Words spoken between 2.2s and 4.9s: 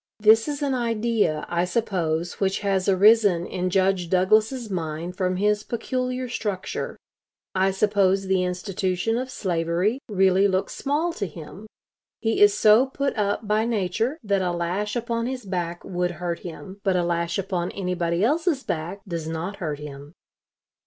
which has arisen in Judge Douglas's